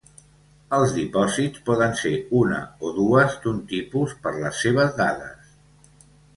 [0.77, 5.57] Els dipòsits poden ser una o dues d'un tipus per les seves dades.